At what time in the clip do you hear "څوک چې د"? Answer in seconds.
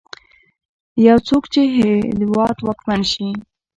1.27-1.75